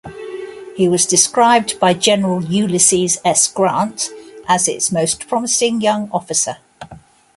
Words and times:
He 0.75 0.87
was 0.89 1.05
described 1.05 1.79
by 1.79 1.93
General 1.93 2.43
Ulysses 2.43 3.19
S. 3.23 3.47
Grant 3.47 4.09
as 4.47 4.67
its 4.67 4.91
most 4.91 5.27
promising 5.27 5.79
young 5.79 6.09
officer. 6.11 6.57